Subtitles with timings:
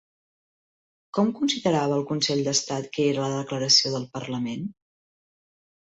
[1.17, 4.69] Com considerava el Consell d'Estat que era la declaració del parlament?